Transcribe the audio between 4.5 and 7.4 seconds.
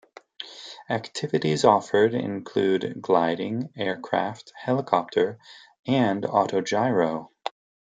helicopter, and Autogyro.